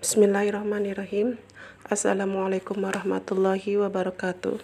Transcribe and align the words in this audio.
Bismillahirrahmanirrahim. 0.00 1.36
Assalamualaikum 1.84 2.72
warahmatullahi 2.80 3.76
wabarakatuh. 3.84 4.56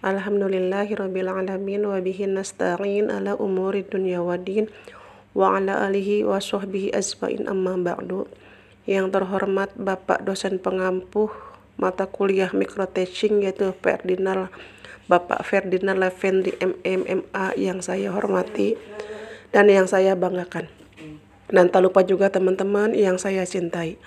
Alhamdulillahirabbil 0.00 1.28
alamin 1.28 1.84
wa 1.84 2.00
bihi 2.00 2.24
nasta'in 2.24 3.12
ala 3.12 3.36
umuri 3.36 3.84
dunya 3.84 4.24
waddin 4.24 4.72
wa 5.36 5.60
ala 5.60 5.84
alihi 5.84 6.24
wa 6.24 6.40
sahbihi 6.40 6.96
ajmain 6.96 7.44
amma 7.44 7.76
ba'du. 7.76 8.24
Yang 8.88 9.12
terhormat 9.12 9.68
Bapak 9.76 10.24
dosen 10.24 10.56
pengampuh 10.56 11.28
mata 11.76 12.08
kuliah 12.08 12.48
microteaching 12.48 13.44
yaitu 13.44 13.68
Ferdinand 13.84 14.48
Bapak 15.12 15.44
Ferdinand 15.44 16.00
Levendri 16.00 16.56
MMMA 16.56 17.52
yang 17.60 17.84
saya 17.84 18.16
hormati 18.16 18.80
dan 19.52 19.68
yang 19.68 19.84
saya 19.84 20.16
banggakan. 20.16 20.72
Dan 21.52 21.68
tak 21.68 21.84
lupa 21.84 22.00
juga 22.00 22.32
teman-teman 22.32 22.96
yang 22.96 23.20
saya 23.20 23.44
cintai. 23.44 24.00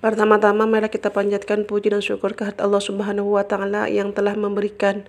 Pertama-tama 0.00 0.64
mari 0.64 0.88
kita 0.88 1.12
panjatkan 1.12 1.68
puji 1.68 1.92
dan 1.92 2.00
syukur 2.00 2.32
kehadirat 2.32 2.64
Allah 2.64 2.80
Subhanahu 2.80 3.36
wa 3.36 3.44
taala 3.44 3.84
yang 3.84 4.16
telah 4.16 4.32
memberikan 4.32 5.04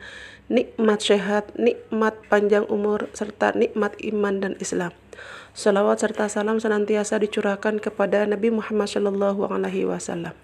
nikmat 0.52 1.00
sehat, 1.00 1.48
nikmat 1.56 2.20
panjang 2.28 2.68
umur 2.68 3.08
serta 3.16 3.56
nikmat 3.56 3.96
iman 4.04 4.44
dan 4.44 4.54
Islam. 4.60 4.92
Salawat 5.56 6.04
serta 6.04 6.28
salam 6.28 6.60
senantiasa 6.60 7.24
dicurahkan 7.24 7.80
kepada 7.80 8.28
Nabi 8.28 8.52
Muhammad 8.52 8.92
Shallallahu 8.92 9.48
alaihi 9.48 9.88
wasallam. 9.88 10.36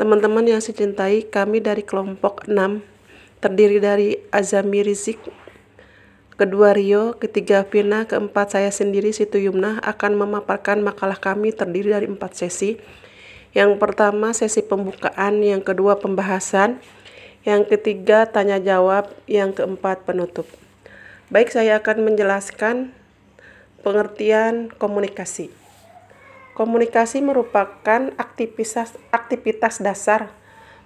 Teman-teman 0.00 0.48
yang 0.48 0.64
saya 0.64 0.80
cintai, 0.80 1.28
kami 1.28 1.60
dari 1.60 1.84
kelompok 1.84 2.48
6 2.48 2.80
terdiri 3.44 3.76
dari 3.76 4.24
Azami 4.32 4.80
Rizik, 4.80 5.20
kedua 6.40 6.72
Rio, 6.72 7.20
ketiga 7.20 7.68
Vina, 7.68 8.08
keempat 8.08 8.56
saya 8.56 8.72
sendiri 8.72 9.12
Situ 9.12 9.36
Yumnah 9.36 9.84
akan 9.84 10.16
memaparkan 10.16 10.80
makalah 10.80 11.20
kami 11.20 11.52
terdiri 11.52 11.92
dari 11.92 12.08
empat 12.08 12.40
sesi 12.40 13.03
yang 13.54 13.78
pertama 13.78 14.34
sesi 14.34 14.66
pembukaan, 14.66 15.38
yang 15.38 15.62
kedua 15.62 16.02
pembahasan, 16.02 16.82
yang 17.46 17.62
ketiga 17.62 18.26
tanya 18.26 18.58
jawab, 18.58 19.14
yang 19.30 19.54
keempat 19.54 20.02
penutup. 20.02 20.50
Baik, 21.30 21.54
saya 21.54 21.78
akan 21.78 22.02
menjelaskan 22.02 22.90
pengertian 23.86 24.74
komunikasi. 24.74 25.54
Komunikasi 26.58 27.22
merupakan 27.22 28.10
aktivitas 28.18 28.98
aktivitas 29.14 29.78
dasar 29.78 30.34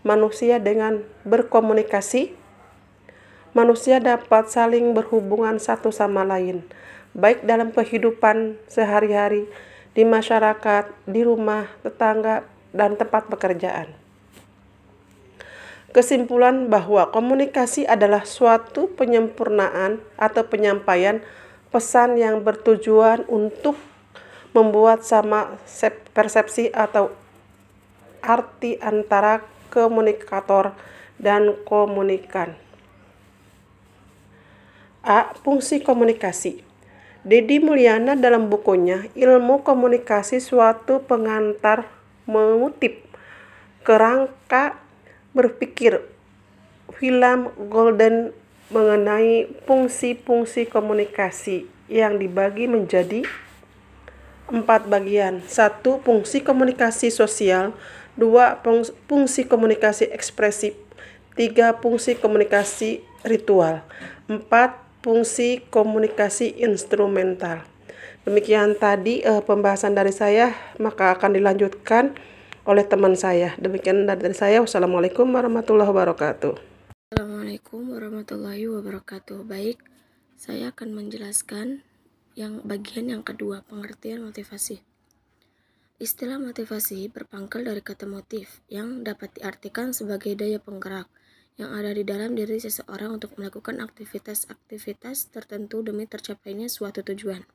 manusia 0.04 0.60
dengan 0.60 1.04
berkomunikasi. 1.24 2.36
Manusia 3.56 3.96
dapat 3.96 4.52
saling 4.52 4.92
berhubungan 4.92 5.56
satu 5.56 5.88
sama 5.88 6.20
lain, 6.20 6.60
baik 7.16 7.48
dalam 7.48 7.72
kehidupan 7.72 8.60
sehari-hari, 8.68 9.48
di 9.96 10.04
masyarakat, 10.04 10.92
di 11.08 11.24
rumah, 11.24 11.66
tetangga, 11.80 12.44
dan 12.78 12.94
tempat 12.94 13.26
pekerjaan. 13.26 13.90
Kesimpulan 15.90 16.70
bahwa 16.70 17.10
komunikasi 17.10 17.82
adalah 17.88 18.22
suatu 18.22 18.92
penyempurnaan 18.94 19.98
atau 20.14 20.46
penyampaian 20.46 21.24
pesan 21.74 22.14
yang 22.14 22.46
bertujuan 22.46 23.26
untuk 23.26 23.74
membuat 24.54 25.02
sama 25.02 25.58
persepsi 26.14 26.70
atau 26.70 27.10
arti 28.22 28.78
antara 28.78 29.42
komunikator 29.74 30.76
dan 31.18 31.56
komunikan. 31.66 32.54
A. 35.02 35.32
Fungsi 35.40 35.80
komunikasi. 35.80 36.60
Dedi 37.24 37.58
Mulyana 37.58 38.14
dalam 38.14 38.46
bukunya 38.52 39.10
Ilmu 39.16 39.66
Komunikasi 39.66 40.38
Suatu 40.38 41.02
Pengantar 41.02 41.97
mengutip 42.28 43.08
kerangka 43.82 44.76
berpikir 45.32 46.04
film 47.00 47.48
Golden 47.72 48.36
mengenai 48.68 49.48
fungsi-fungsi 49.64 50.68
komunikasi 50.68 51.64
yang 51.88 52.20
dibagi 52.20 52.68
menjadi 52.68 53.24
empat 54.52 54.88
bagian. 54.92 55.40
Satu, 55.48 56.04
fungsi 56.04 56.44
komunikasi 56.44 57.08
sosial. 57.08 57.72
Dua, 58.12 58.60
fungsi 59.08 59.48
komunikasi 59.48 60.12
ekspresif. 60.12 60.76
Tiga, 61.32 61.72
fungsi 61.80 62.18
komunikasi 62.18 63.00
ritual. 63.24 63.80
Empat, 64.28 64.76
fungsi 65.00 65.64
komunikasi 65.72 66.60
instrumental. 66.60 67.64
Demikian 68.28 68.76
tadi 68.76 69.24
uh, 69.24 69.40
pembahasan 69.40 69.96
dari 69.96 70.12
saya, 70.12 70.52
maka 70.76 71.16
akan 71.16 71.40
dilanjutkan 71.40 72.12
oleh 72.68 72.84
teman 72.84 73.16
saya. 73.16 73.56
Demikian 73.56 74.04
dari 74.04 74.36
saya. 74.36 74.60
Wassalamualaikum 74.60 75.32
warahmatullahi 75.32 75.88
wabarakatuh. 75.88 76.52
Assalamualaikum 77.08 77.88
warahmatullahi 77.88 78.68
wabarakatuh. 78.68 79.48
Baik, 79.48 79.80
saya 80.36 80.76
akan 80.76 80.92
menjelaskan 80.92 81.80
yang 82.36 82.60
bagian 82.68 83.08
yang 83.08 83.24
kedua, 83.24 83.64
pengertian 83.64 84.20
motivasi. 84.20 84.84
Istilah 85.96 86.36
motivasi 86.36 87.08
berpangkal 87.08 87.64
dari 87.64 87.80
kata 87.80 88.04
motif 88.04 88.60
yang 88.68 89.08
dapat 89.08 89.40
diartikan 89.40 89.96
sebagai 89.96 90.36
daya 90.36 90.60
penggerak 90.60 91.08
yang 91.56 91.72
ada 91.72 91.96
di 91.96 92.04
dalam 92.04 92.36
diri 92.36 92.60
seseorang 92.60 93.16
untuk 93.16 93.40
melakukan 93.40 93.80
aktivitas-aktivitas 93.80 95.32
tertentu 95.32 95.80
demi 95.80 96.04
tercapainya 96.04 96.68
suatu 96.68 97.00
tujuan. 97.00 97.48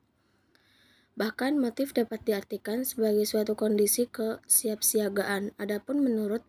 Bahkan 1.14 1.62
motif 1.62 1.94
dapat 1.94 2.26
diartikan 2.26 2.82
sebagai 2.82 3.22
suatu 3.22 3.54
kondisi 3.54 4.10
kesiapsiagaan. 4.10 5.54
Adapun 5.62 6.02
menurut 6.02 6.42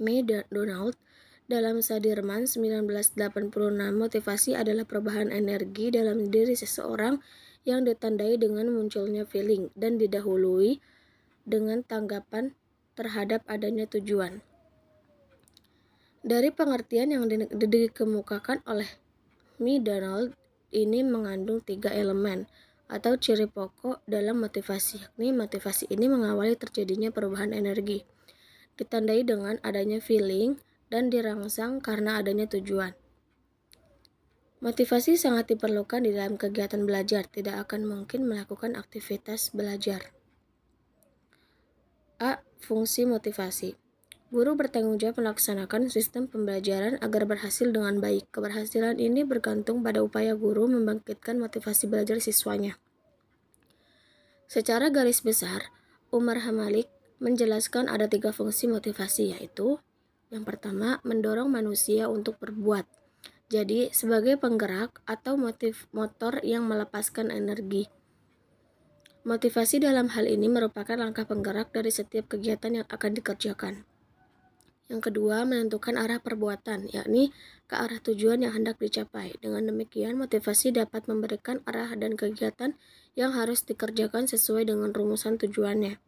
May 0.00 0.24
Donald 0.24 0.96
dalam 1.52 1.84
Sadirman 1.84 2.48
1986, 2.48 3.52
motivasi 3.92 4.56
adalah 4.56 4.88
perubahan 4.88 5.28
energi 5.28 5.92
dalam 5.92 6.32
diri 6.32 6.56
seseorang 6.56 7.20
yang 7.68 7.84
ditandai 7.84 8.40
dengan 8.40 8.72
munculnya 8.72 9.28
feeling 9.28 9.68
dan 9.76 10.00
didahului 10.00 10.80
dengan 11.44 11.84
tanggapan 11.84 12.56
terhadap 12.96 13.44
adanya 13.44 13.84
tujuan. 13.84 14.40
Dari 16.24 16.48
pengertian 16.52 17.12
yang 17.12 17.24
dikemukakan 17.52 18.64
oleh 18.64 18.88
Mi 19.60 19.76
Donald 19.76 20.32
ini 20.72 21.00
mengandung 21.04 21.64
tiga 21.64 21.88
elemen, 21.92 22.48
atau 22.88 23.20
ciri 23.20 23.44
pokok 23.44 24.00
dalam 24.08 24.40
motivasi, 24.40 25.04
yakni 25.04 25.36
motivasi 25.36 25.92
ini 25.92 26.08
mengawali 26.08 26.56
terjadinya 26.56 27.12
perubahan 27.12 27.52
energi, 27.52 28.08
ditandai 28.80 29.22
dengan 29.28 29.60
adanya 29.60 30.00
feeling 30.00 30.56
dan 30.88 31.12
dirangsang 31.12 31.84
karena 31.84 32.16
adanya 32.16 32.48
tujuan. 32.48 32.96
Motivasi 34.58 35.14
sangat 35.14 35.54
diperlukan 35.54 36.02
di 36.02 36.10
dalam 36.16 36.34
kegiatan 36.34 36.82
belajar, 36.82 37.28
tidak 37.30 37.68
akan 37.68 37.86
mungkin 37.86 38.26
melakukan 38.26 38.74
aktivitas 38.74 39.54
belajar. 39.54 40.10
A. 42.18 42.42
Fungsi 42.58 43.06
motivasi 43.06 43.87
Guru 44.28 44.60
bertanggung 44.60 45.00
jawab 45.00 45.24
melaksanakan 45.24 45.88
sistem 45.88 46.28
pembelajaran 46.28 47.00
agar 47.00 47.24
berhasil 47.24 47.64
dengan 47.72 47.96
baik. 47.96 48.28
Keberhasilan 48.28 49.00
ini 49.00 49.24
bergantung 49.24 49.80
pada 49.80 50.04
upaya 50.04 50.36
guru 50.36 50.68
membangkitkan 50.68 51.40
motivasi 51.40 51.88
belajar 51.88 52.20
siswanya. 52.20 52.76
Secara 54.44 54.92
garis 54.92 55.24
besar, 55.24 55.72
Umar 56.12 56.44
Hamalik 56.44 56.92
menjelaskan 57.24 57.88
ada 57.88 58.04
tiga 58.04 58.36
fungsi 58.36 58.68
motivasi 58.68 59.32
yaitu 59.32 59.80
yang 60.28 60.44
pertama, 60.44 61.00
mendorong 61.08 61.48
manusia 61.48 62.04
untuk 62.12 62.36
berbuat. 62.36 62.84
Jadi, 63.48 63.88
sebagai 63.96 64.36
penggerak 64.36 65.00
atau 65.08 65.40
motif 65.40 65.88
motor 65.88 66.44
yang 66.44 66.68
melepaskan 66.68 67.32
energi. 67.32 67.88
Motivasi 69.24 69.80
dalam 69.80 70.12
hal 70.12 70.28
ini 70.28 70.52
merupakan 70.52 71.00
langkah 71.00 71.24
penggerak 71.24 71.72
dari 71.72 71.88
setiap 71.88 72.28
kegiatan 72.28 72.84
yang 72.84 72.86
akan 72.92 73.16
dikerjakan. 73.16 73.88
Yang 74.88 75.12
kedua, 75.12 75.44
menentukan 75.44 76.00
arah 76.00 76.16
perbuatan, 76.16 76.88
yakni 76.88 77.28
ke 77.68 77.76
arah 77.76 78.00
tujuan 78.00 78.40
yang 78.40 78.56
hendak 78.56 78.80
dicapai. 78.80 79.36
Dengan 79.36 79.68
demikian, 79.68 80.16
motivasi 80.16 80.72
dapat 80.72 81.04
memberikan 81.04 81.60
arah 81.68 81.92
dan 81.92 82.16
kegiatan 82.16 82.72
yang 83.12 83.36
harus 83.36 83.68
dikerjakan 83.68 84.24
sesuai 84.24 84.64
dengan 84.64 84.96
rumusan 84.96 85.36
tujuannya. 85.36 86.00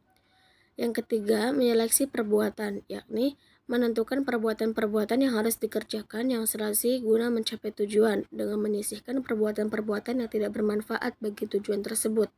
Yang 0.81 0.93
ketiga, 1.05 1.53
menyeleksi 1.53 2.09
perbuatan, 2.09 2.89
yakni 2.89 3.37
menentukan 3.71 4.27
perbuatan-perbuatan 4.27 5.29
yang 5.29 5.39
harus 5.39 5.55
dikerjakan 5.61 6.33
yang 6.33 6.43
serasi 6.43 6.99
guna 6.99 7.31
mencapai 7.31 7.71
tujuan 7.71 8.27
dengan 8.33 8.59
menyisihkan 8.59 9.23
perbuatan-perbuatan 9.23 10.25
yang 10.25 10.31
tidak 10.33 10.57
bermanfaat 10.57 11.15
bagi 11.23 11.47
tujuan 11.47 11.85
tersebut. 11.85 12.33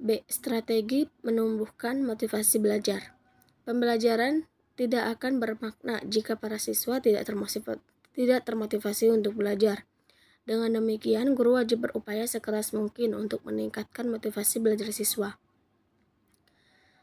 B. 0.00 0.24
Strategi 0.30 1.04
menumbuhkan 1.20 2.00
motivasi 2.06 2.56
belajar. 2.56 3.12
Pembelajaran 3.68 4.48
tidak 4.76 5.18
akan 5.18 5.40
bermakna 5.40 6.04
jika 6.04 6.36
para 6.36 6.60
siswa 6.60 7.00
tidak 7.00 7.24
termotivasi, 7.24 7.80
tidak 8.12 8.44
termotivasi 8.44 9.08
untuk 9.08 9.40
belajar. 9.40 9.88
Dengan 10.46 10.78
demikian, 10.78 11.34
guru 11.34 11.58
wajib 11.58 11.90
berupaya 11.90 12.22
sekeras 12.28 12.70
mungkin 12.70 13.18
untuk 13.18 13.42
meningkatkan 13.42 14.06
motivasi 14.06 14.62
belajar 14.62 14.94
siswa. 14.94 15.42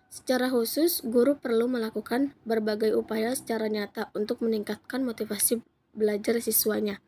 Secara 0.07 0.47
khusus, 0.47 1.01
guru 1.01 1.35
perlu 1.41 1.65
melakukan 1.67 2.37
berbagai 2.45 2.93
upaya 2.93 3.33
secara 3.33 3.67
nyata 3.67 4.13
untuk 4.13 4.45
meningkatkan 4.45 5.01
motivasi 5.03 5.65
belajar 5.91 6.37
siswanya. 6.37 7.01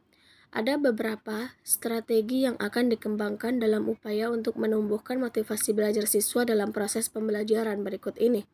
Ada 0.49 0.81
beberapa 0.81 1.53
strategi 1.61 2.49
yang 2.49 2.57
akan 2.57 2.91
dikembangkan 2.91 3.61
dalam 3.61 3.85
upaya 3.91 4.33
untuk 4.33 4.57
menumbuhkan 4.57 5.21
motivasi 5.21 5.77
belajar 5.77 6.09
siswa 6.09 6.43
dalam 6.49 6.73
proses 6.73 7.07
pembelajaran 7.13 7.85
berikut 7.85 8.17
ini. 8.17 8.47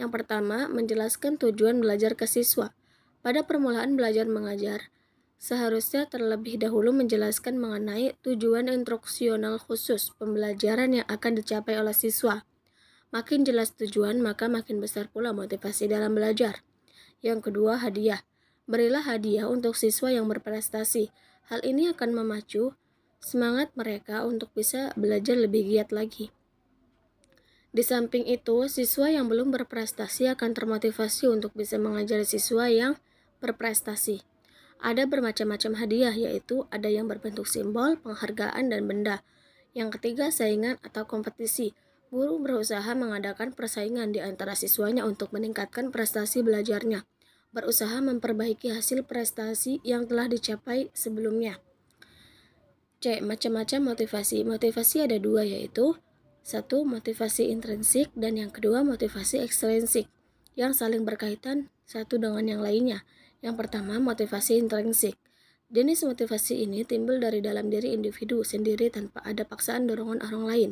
Yang 0.00 0.16
pertama, 0.16 0.64
menjelaskan 0.72 1.36
tujuan 1.36 1.84
belajar 1.84 2.16
ke 2.16 2.24
siswa. 2.24 2.72
Pada 3.20 3.44
permulaan 3.44 4.00
belajar 4.00 4.24
mengajar, 4.24 4.88
seharusnya 5.36 6.08
terlebih 6.08 6.56
dahulu 6.56 6.88
menjelaskan 6.96 7.60
mengenai 7.60 8.16
tujuan 8.24 8.72
instruksional 8.72 9.60
khusus 9.60 10.08
pembelajaran 10.16 10.96
yang 10.96 11.06
akan 11.12 11.36
dicapai 11.36 11.76
oleh 11.76 11.92
siswa. 11.92 12.48
Makin 13.12 13.44
jelas 13.44 13.76
tujuan, 13.76 14.24
maka 14.24 14.48
makin 14.48 14.80
besar 14.80 15.12
pula 15.12 15.36
motivasi 15.36 15.84
dalam 15.84 16.16
belajar. 16.16 16.64
Yang 17.20 17.52
kedua, 17.52 17.76
hadiah. 17.76 18.24
Berilah 18.64 19.04
hadiah 19.04 19.52
untuk 19.52 19.76
siswa 19.76 20.08
yang 20.08 20.32
berprestasi. 20.32 21.12
Hal 21.52 21.60
ini 21.60 21.92
akan 21.92 22.16
memacu 22.16 22.72
semangat 23.20 23.68
mereka 23.76 24.24
untuk 24.24 24.48
bisa 24.56 24.96
belajar 24.96 25.36
lebih 25.36 25.68
giat 25.68 25.92
lagi. 25.92 26.32
Di 27.70 27.86
samping 27.86 28.26
itu, 28.26 28.66
siswa 28.66 29.06
yang 29.06 29.30
belum 29.30 29.54
berprestasi 29.54 30.26
akan 30.34 30.58
termotivasi 30.58 31.30
untuk 31.30 31.54
bisa 31.54 31.78
mengajari 31.78 32.26
siswa 32.26 32.66
yang 32.66 32.98
berprestasi. 33.38 34.26
Ada 34.82 35.06
bermacam-macam 35.06 35.78
hadiah, 35.78 36.10
yaitu 36.10 36.66
ada 36.74 36.90
yang 36.90 37.06
berbentuk 37.06 37.46
simbol, 37.46 37.94
penghargaan, 38.02 38.74
dan 38.74 38.90
benda. 38.90 39.22
Yang 39.70 40.00
ketiga, 40.00 40.34
saingan 40.34 40.82
atau 40.82 41.06
kompetisi. 41.06 41.70
Guru 42.10 42.42
berusaha 42.42 42.90
mengadakan 42.98 43.54
persaingan 43.54 44.10
di 44.10 44.18
antara 44.18 44.58
siswanya 44.58 45.06
untuk 45.06 45.30
meningkatkan 45.30 45.94
prestasi 45.94 46.42
belajarnya, 46.42 47.06
berusaha 47.54 48.02
memperbaiki 48.02 48.74
hasil 48.74 49.06
prestasi 49.06 49.78
yang 49.86 50.10
telah 50.10 50.26
dicapai 50.26 50.90
sebelumnya. 50.90 51.62
C. 52.98 53.22
Macam-macam 53.22 53.94
motivasi. 53.94 54.42
Motivasi 54.42 55.06
ada 55.06 55.22
dua 55.22 55.46
yaitu 55.46 55.94
satu 56.40 56.82
motivasi 56.88 57.52
intrinsik 57.52 58.10
dan 58.16 58.40
yang 58.40 58.50
kedua 58.50 58.80
motivasi 58.82 59.44
ekstrinsik 59.44 60.08
yang 60.58 60.74
saling 60.74 61.06
berkaitan 61.06 61.70
satu 61.88 62.20
dengan 62.20 62.46
yang 62.46 62.62
lainnya. 62.62 63.02
Yang 63.40 63.66
pertama 63.66 63.96
motivasi 63.96 64.60
intrinsik. 64.60 65.16
Jenis 65.70 66.02
motivasi 66.02 66.66
ini 66.66 66.82
timbul 66.82 67.22
dari 67.22 67.38
dalam 67.38 67.70
diri 67.70 67.94
individu 67.94 68.42
sendiri 68.42 68.90
tanpa 68.90 69.22
ada 69.22 69.46
paksaan 69.46 69.86
dorongan 69.86 70.20
orang 70.26 70.44
lain. 70.44 70.70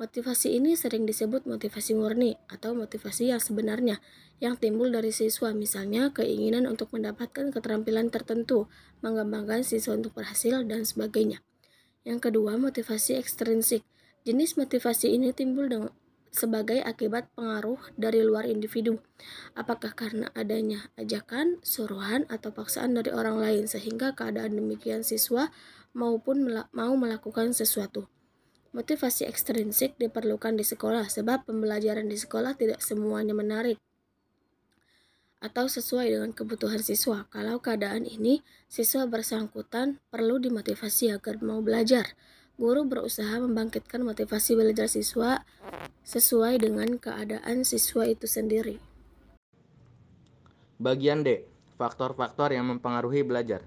Motivasi 0.00 0.56
ini 0.56 0.74
sering 0.80 1.04
disebut 1.04 1.44
motivasi 1.44 1.92
murni 1.92 2.34
atau 2.48 2.72
motivasi 2.72 3.30
yang 3.30 3.38
sebenarnya 3.38 4.00
yang 4.40 4.56
timbul 4.56 4.88
dari 4.88 5.12
siswa 5.12 5.52
misalnya 5.52 6.08
keinginan 6.10 6.64
untuk 6.64 6.88
mendapatkan 6.96 7.52
keterampilan 7.52 8.08
tertentu, 8.08 8.64
mengembangkan 9.04 9.60
siswa 9.60 9.94
untuk 9.94 10.16
berhasil 10.16 10.64
dan 10.64 10.88
sebagainya. 10.88 11.44
Yang 12.02 12.32
kedua, 12.32 12.56
motivasi 12.56 13.20
ekstrinsik. 13.20 13.84
Jenis 14.28 14.60
motivasi 14.60 15.16
ini 15.16 15.32
timbul 15.32 15.72
dengan 15.72 15.92
sebagai 16.30 16.78
akibat 16.84 17.32
pengaruh 17.34 17.80
dari 17.98 18.22
luar 18.22 18.46
individu. 18.46 19.02
Apakah 19.58 19.96
karena 19.96 20.30
adanya 20.36 20.92
ajakan, 20.94 21.58
suruhan, 21.64 22.28
atau 22.30 22.54
paksaan 22.54 22.94
dari 22.94 23.10
orang 23.10 23.40
lain 23.40 23.64
sehingga 23.66 24.14
keadaan 24.14 24.54
demikian 24.60 25.02
siswa 25.02 25.50
maupun 25.96 26.46
mau 26.70 26.94
melakukan 26.94 27.50
sesuatu. 27.50 28.06
Motivasi 28.70 29.26
ekstrinsik 29.26 29.98
diperlukan 29.98 30.54
di 30.54 30.62
sekolah 30.62 31.10
sebab 31.10 31.50
pembelajaran 31.50 32.06
di 32.06 32.14
sekolah 32.14 32.54
tidak 32.54 32.78
semuanya 32.78 33.34
menarik 33.34 33.82
atau 35.40 35.66
sesuai 35.66 36.12
dengan 36.12 36.30
kebutuhan 36.36 36.84
siswa. 36.84 37.24
Kalau 37.32 37.58
keadaan 37.64 38.04
ini, 38.04 38.44
siswa 38.68 39.08
bersangkutan 39.08 39.98
perlu 40.12 40.36
dimotivasi 40.36 41.10
agar 41.16 41.40
mau 41.40 41.64
belajar. 41.64 42.12
Guru 42.60 42.84
berusaha 42.84 43.40
membangkitkan 43.40 44.04
motivasi 44.04 44.52
belajar 44.52 44.84
siswa 44.84 45.40
sesuai 46.04 46.60
dengan 46.60 47.00
keadaan 47.00 47.64
siswa 47.64 48.04
itu 48.04 48.28
sendiri. 48.28 48.76
Bagian 50.76 51.24
D. 51.24 51.48
Faktor-faktor 51.80 52.52
yang 52.52 52.68
mempengaruhi 52.68 53.24
belajar. 53.24 53.64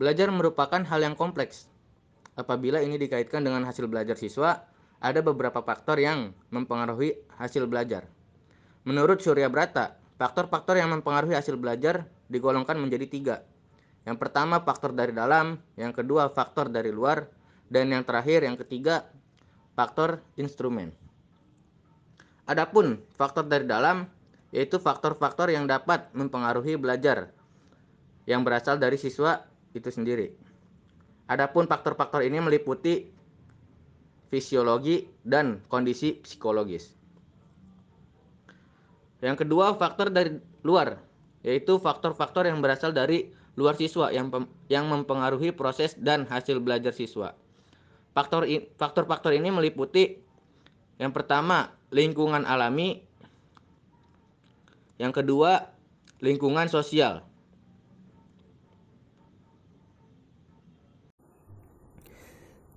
Belajar 0.00 0.32
merupakan 0.32 0.80
hal 0.80 1.04
yang 1.04 1.12
kompleks, 1.12 1.68
Apabila 2.40 2.80
ini 2.80 2.96
dikaitkan 2.96 3.44
dengan 3.44 3.68
hasil 3.68 3.84
belajar 3.84 4.16
siswa, 4.16 4.64
ada 4.96 5.20
beberapa 5.20 5.60
faktor 5.60 6.00
yang 6.00 6.32
mempengaruhi 6.48 7.20
hasil 7.36 7.68
belajar. 7.68 8.08
Menurut 8.88 9.20
Surya 9.20 9.52
Brata, 9.52 10.00
faktor-faktor 10.16 10.80
yang 10.80 10.88
mempengaruhi 10.88 11.36
hasil 11.36 11.60
belajar 11.60 12.08
digolongkan 12.32 12.80
menjadi 12.80 13.06
tiga. 13.12 13.36
Yang 14.08 14.16
pertama 14.16 14.64
faktor 14.64 14.96
dari 14.96 15.12
dalam, 15.12 15.60
yang 15.76 15.92
kedua 15.92 16.32
faktor 16.32 16.72
dari 16.72 16.88
luar, 16.88 17.28
dan 17.70 17.88
yang 17.94 18.02
terakhir 18.02 18.44
yang 18.44 18.58
ketiga 18.58 19.06
faktor 19.78 20.20
instrumen. 20.36 20.92
Adapun 22.50 22.98
faktor 23.14 23.46
dari 23.46 23.64
dalam 23.64 24.10
yaitu 24.50 24.82
faktor-faktor 24.82 25.54
yang 25.54 25.70
dapat 25.70 26.10
mempengaruhi 26.10 26.74
belajar 26.74 27.30
yang 28.26 28.42
berasal 28.42 28.76
dari 28.76 28.98
siswa 28.98 29.46
itu 29.72 29.86
sendiri. 29.86 30.34
Adapun 31.30 31.70
faktor-faktor 31.70 32.26
ini 32.26 32.42
meliputi 32.42 33.06
fisiologi 34.34 35.06
dan 35.22 35.62
kondisi 35.70 36.18
psikologis. 36.18 36.90
Yang 39.22 39.46
kedua, 39.46 39.78
faktor 39.78 40.10
dari 40.10 40.42
luar, 40.66 40.98
yaitu 41.46 41.78
faktor-faktor 41.78 42.50
yang 42.50 42.58
berasal 42.58 42.90
dari 42.90 43.30
luar 43.54 43.76
siswa 43.78 44.08
yang 44.10 44.32
yang 44.66 44.88
mempengaruhi 44.88 45.52
proses 45.54 45.94
dan 45.98 46.24
hasil 46.26 46.58
belajar 46.58 46.90
siswa. 46.90 47.36
Faktor 48.20 48.44
faktor-faktor 48.76 49.32
ini 49.32 49.48
meliputi 49.48 50.28
yang 51.00 51.16
pertama, 51.16 51.72
lingkungan 51.88 52.44
alami. 52.44 53.00
Yang 55.00 55.24
kedua, 55.24 55.72
lingkungan 56.20 56.68
sosial. 56.68 57.24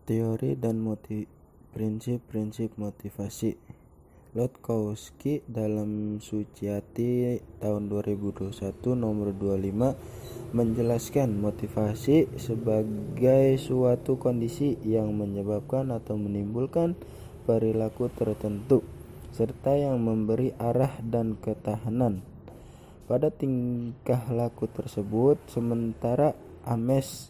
Teori 0.07 0.55
dan 0.55 0.79
prinsip-prinsip 1.75 2.79
motivasi 2.79 3.59
Lotkowski 4.33 5.45
dalam 5.45 6.17
Suciati 6.17 7.37
tahun 7.61 7.85
2021 7.85 8.49
nomor 8.97 9.29
25 9.29 10.57
menjelaskan 10.57 11.37
motivasi 11.37 12.33
sebagai 12.41 13.61
suatu 13.61 14.17
kondisi 14.17 14.81
yang 14.81 15.13
menyebabkan 15.13 15.93
atau 15.93 16.17
menimbulkan 16.17 16.97
perilaku 17.45 18.09
tertentu 18.09 18.81
serta 19.37 19.77
yang 19.77 20.01
memberi 20.01 20.57
arah 20.57 20.97
dan 21.05 21.37
ketahanan. 21.37 22.25
Pada 23.05 23.29
tingkah 23.29 24.33
laku 24.33 24.65
tersebut 24.65 25.37
sementara 25.45 26.33
Ames 26.65 27.29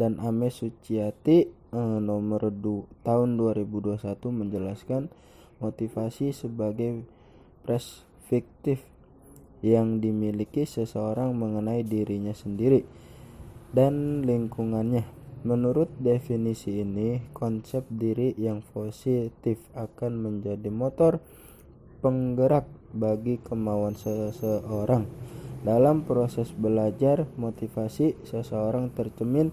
dan 0.00 0.16
Ames 0.24 0.64
Suciati 0.64 1.44
eh, 1.44 1.98
nomor 2.00 2.48
du, 2.48 2.88
tahun 3.04 3.36
2021 3.36 4.00
menjelaskan 4.32 5.12
motivasi 5.60 6.32
sebagai 6.34 7.04
perspektif 7.62 8.82
yang 9.60 10.00
dimiliki 10.00 10.64
seseorang 10.64 11.36
mengenai 11.36 11.84
dirinya 11.84 12.32
sendiri 12.32 12.82
dan 13.70 14.24
lingkungannya. 14.24 15.06
Menurut 15.40 15.88
definisi 15.96 16.84
ini, 16.84 17.32
konsep 17.32 17.88
diri 17.88 18.36
yang 18.36 18.60
positif 18.60 19.56
akan 19.72 20.20
menjadi 20.20 20.68
motor 20.68 21.16
penggerak 22.04 22.68
bagi 22.92 23.40
kemauan 23.40 23.96
seseorang. 23.96 25.08
Dalam 25.64 26.04
proses 26.04 26.52
belajar, 26.52 27.24
motivasi 27.40 28.20
seseorang 28.24 28.92
tercemin 28.92 29.52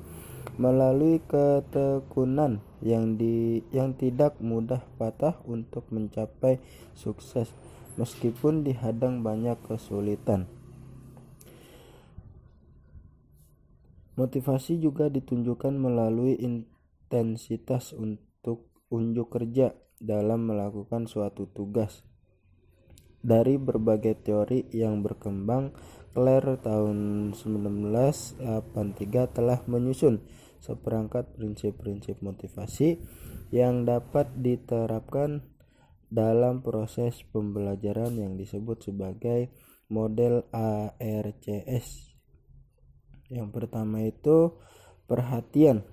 melalui 0.58 1.22
ketekunan 1.30 2.66
yang 2.82 3.18
di 3.18 3.62
yang 3.70 3.94
tidak 3.94 4.42
mudah 4.42 4.82
patah 4.98 5.38
untuk 5.46 5.86
mencapai 5.94 6.58
sukses 6.98 7.54
meskipun 7.98 8.66
dihadang 8.66 9.22
banyak 9.22 9.58
kesulitan. 9.66 10.50
Motivasi 14.18 14.82
juga 14.82 15.14
ditunjukkan 15.14 15.78
melalui 15.78 16.34
intensitas 16.42 17.94
untuk 17.94 18.66
unjuk 18.90 19.30
kerja 19.30 19.78
dalam 20.02 20.50
melakukan 20.50 21.06
suatu 21.06 21.46
tugas. 21.54 22.02
Dari 23.22 23.62
berbagai 23.62 24.18
teori 24.26 24.66
yang 24.74 25.06
berkembang, 25.06 25.70
Claire 26.18 26.58
tahun 26.58 27.30
1983 27.38 28.42
telah 29.38 29.62
menyusun 29.70 30.26
seperangkat 30.60 31.36
prinsip-prinsip 31.38 32.20
motivasi 32.22 33.02
yang 33.54 33.88
dapat 33.88 34.32
diterapkan 34.38 35.46
dalam 36.08 36.64
proses 36.64 37.24
pembelajaran 37.32 38.16
yang 38.16 38.40
disebut 38.40 38.92
sebagai 38.92 39.52
model 39.92 40.48
ARCS. 40.52 42.16
Yang 43.28 43.50
pertama 43.52 44.04
itu 44.08 44.56
perhatian. 45.08 45.84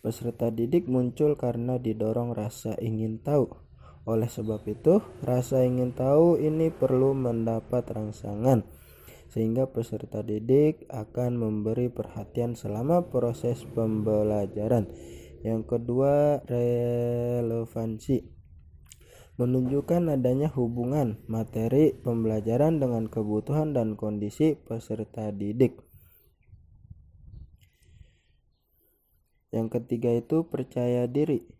Peserta 0.00 0.48
didik 0.48 0.88
muncul 0.88 1.36
karena 1.36 1.76
didorong 1.76 2.32
rasa 2.32 2.72
ingin 2.80 3.20
tahu. 3.20 3.52
Oleh 4.08 4.32
sebab 4.32 4.64
itu, 4.64 5.04
rasa 5.20 5.60
ingin 5.60 5.92
tahu 5.92 6.40
ini 6.40 6.72
perlu 6.72 7.12
mendapat 7.12 7.84
rangsangan 7.84 8.64
sehingga 9.30 9.70
peserta 9.70 10.26
didik 10.26 10.90
akan 10.90 11.38
memberi 11.38 11.86
perhatian 11.86 12.58
selama 12.58 13.06
proses 13.14 13.62
pembelajaran. 13.62 14.90
Yang 15.46 15.62
kedua, 15.70 16.42
relevansi 16.44 18.40
menunjukkan 19.40 20.20
adanya 20.20 20.52
hubungan 20.52 21.16
materi 21.24 21.96
pembelajaran 21.96 22.76
dengan 22.76 23.08
kebutuhan 23.08 23.72
dan 23.72 23.96
kondisi 23.96 24.52
peserta 24.52 25.32
didik. 25.32 25.80
Yang 29.48 29.80
ketiga 29.80 30.12
itu 30.12 30.44
percaya 30.44 31.08
diri. 31.08 31.59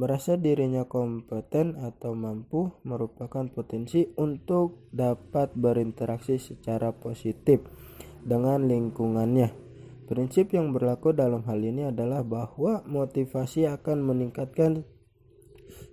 Merasa 0.00 0.40
dirinya 0.40 0.88
kompeten 0.88 1.76
atau 1.76 2.16
mampu 2.16 2.72
merupakan 2.88 3.44
potensi 3.52 4.08
untuk 4.16 4.88
dapat 4.96 5.52
berinteraksi 5.52 6.40
secara 6.40 6.96
positif 6.96 7.60
dengan 8.24 8.64
lingkungannya. 8.64 9.52
Prinsip 10.08 10.56
yang 10.56 10.72
berlaku 10.72 11.12
dalam 11.12 11.44
hal 11.44 11.60
ini 11.60 11.92
adalah 11.92 12.24
bahwa 12.24 12.80
motivasi 12.88 13.68
akan 13.68 14.00
meningkatkan 14.00 14.88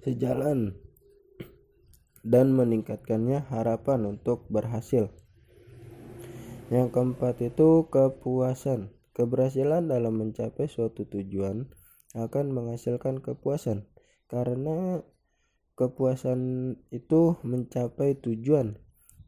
sejalan 0.07 0.79
dan 2.23 2.55
meningkatkannya 2.55 3.43
harapan 3.51 4.07
untuk 4.07 4.47
berhasil. 4.47 5.11
Yang 6.71 6.95
keempat 6.95 7.43
itu 7.43 7.91
kepuasan. 7.91 8.95
Keberhasilan 9.11 9.91
dalam 9.91 10.15
mencapai 10.15 10.71
suatu 10.71 11.03
tujuan 11.11 11.67
akan 12.15 12.55
menghasilkan 12.55 13.19
kepuasan 13.19 13.96
karena 14.27 15.03
kepuasan 15.79 16.73
itu 16.91 17.39
mencapai 17.43 18.19
tujuan 18.19 18.75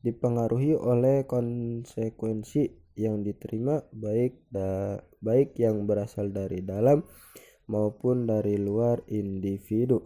dipengaruhi 0.04 0.76
oleh 0.76 1.28
konsekuensi 1.28 2.96
yang 3.00 3.24
diterima 3.24 3.88
baik 3.96 4.48
da, 4.52 5.00
baik 5.24 5.56
yang 5.56 5.88
berasal 5.88 6.32
dari 6.36 6.64
dalam 6.64 7.08
maupun 7.72 8.28
dari 8.28 8.60
luar 8.60 9.04
individu. 9.08 10.04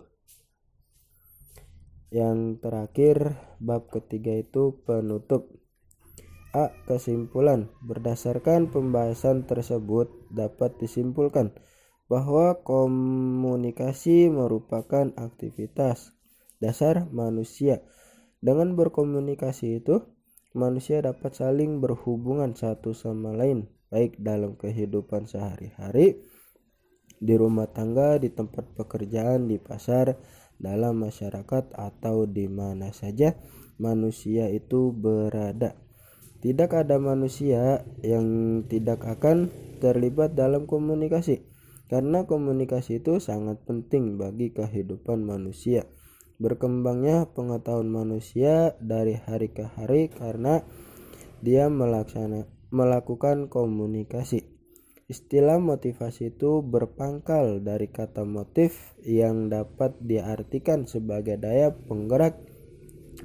Yang 2.13 2.61
terakhir, 2.61 3.17
bab 3.57 3.89
ketiga 3.89 4.37
itu 4.37 4.85
penutup. 4.85 5.49
A. 6.53 6.69
Kesimpulan. 6.85 7.73
Berdasarkan 7.81 8.69
pembahasan 8.69 9.49
tersebut 9.49 10.13
dapat 10.29 10.77
disimpulkan 10.77 11.57
bahwa 12.11 12.61
komunikasi 12.61 14.27
merupakan 14.29 15.11
aktivitas 15.15 16.13
dasar 16.63 17.07
manusia. 17.11 17.83
Dengan 18.43 18.75
berkomunikasi 18.75 19.83
itu, 19.83 20.03
manusia 20.51 20.99
dapat 20.99 21.35
saling 21.35 21.79
berhubungan 21.79 22.55
satu 22.55 22.91
sama 22.91 23.31
lain, 23.31 23.71
baik 23.87 24.19
dalam 24.19 24.59
kehidupan 24.59 25.27
sehari-hari, 25.27 26.23
di 27.23 27.33
rumah 27.39 27.71
tangga, 27.71 28.19
di 28.19 28.27
tempat 28.27 28.75
pekerjaan, 28.75 29.47
di 29.47 29.55
pasar, 29.55 30.19
dalam 30.59 31.03
masyarakat 31.03 31.75
atau 31.75 32.23
di 32.27 32.47
mana 32.47 32.91
saja 32.95 33.35
manusia 33.79 34.47
itu 34.51 34.91
berada. 34.95 35.75
Tidak 36.43 36.67
ada 36.67 36.99
manusia 36.99 37.87
yang 38.03 38.27
tidak 38.67 39.03
akan 39.07 39.47
terlibat 39.79 40.35
dalam 40.35 40.67
komunikasi, 40.67 41.47
karena 41.93 42.25
komunikasi 42.25 43.05
itu 43.05 43.21
sangat 43.21 43.61
penting 43.69 44.17
bagi 44.17 44.49
kehidupan 44.49 45.21
manusia. 45.21 45.85
Berkembangnya 46.41 47.29
pengetahuan 47.37 47.85
manusia 47.85 48.73
dari 48.81 49.13
hari 49.13 49.53
ke 49.53 49.69
hari 49.77 50.09
karena 50.09 50.65
dia 51.45 51.69
melaksana, 51.69 52.49
melakukan 52.73 53.45
komunikasi. 53.45 54.41
Istilah 55.05 55.61
motivasi 55.61 56.33
itu 56.33 56.65
berpangkal 56.65 57.61
dari 57.61 57.85
kata 57.93 58.25
motif 58.25 58.97
yang 59.05 59.53
dapat 59.53 59.93
diartikan 60.01 60.89
sebagai 60.89 61.37
daya 61.37 61.77
penggerak 61.77 62.41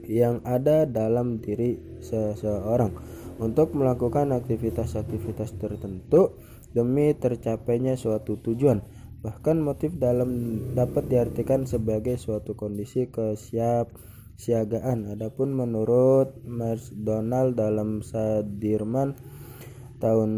yang 0.04 0.44
ada 0.44 0.84
dalam 0.84 1.40
diri 1.40 1.80
seseorang 2.04 2.92
untuk 3.40 3.72
melakukan 3.72 4.36
aktivitas-aktivitas 4.36 5.56
tertentu 5.56 6.36
demi 6.78 7.10
tercapainya 7.18 7.98
suatu 7.98 8.38
tujuan. 8.38 8.78
Bahkan 9.18 9.58
motif 9.58 9.98
dalam 9.98 10.30
dapat 10.78 11.10
diartikan 11.10 11.66
sebagai 11.66 12.14
suatu 12.14 12.54
kondisi 12.54 13.10
kesiap 13.10 13.90
siagaan. 14.38 15.10
Adapun 15.10 15.50
menurut 15.50 16.38
Mas 16.46 16.94
Donald 16.94 17.58
dalam 17.58 18.06
Sadirman 18.06 19.18
tahun 19.98 20.30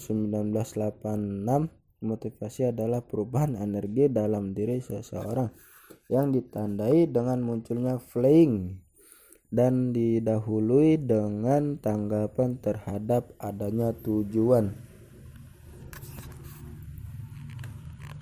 1986 0.00 1.68
motivasi 2.00 2.72
adalah 2.72 3.04
perubahan 3.04 3.60
energi 3.60 4.08
dalam 4.08 4.56
diri 4.56 4.80
seseorang 4.80 5.52
yang 6.08 6.32
ditandai 6.32 7.12
dengan 7.12 7.44
munculnya 7.44 8.00
flying 8.00 8.80
dan 9.52 9.92
didahului 9.92 10.96
dengan 10.96 11.76
tanggapan 11.76 12.56
terhadap 12.58 13.36
adanya 13.36 13.92
tujuan 13.92 14.72